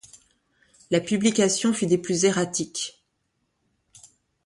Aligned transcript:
La 0.89 0.99
publication 0.99 1.73
fut 1.73 1.85
des 1.85 1.99
plus 1.99 2.23
erratique. 2.25 3.03